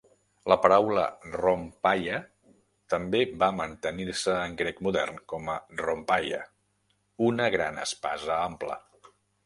La 0.51 0.55
paraula 0.61 1.01
rhomphaia 1.35 2.21
també 2.95 3.21
va 3.45 3.51
mantenir-se 3.59 4.39
en 4.49 4.57
grec 4.65 4.83
modern 4.91 5.23
com 5.35 5.55
a 5.57 5.61
rhomphaia, 5.85 6.43
una 7.31 7.51
"gran 7.59 7.83
espasa 7.89 8.45
ampla". 8.53 8.85